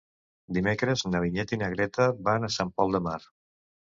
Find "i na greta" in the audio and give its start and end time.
1.57-2.07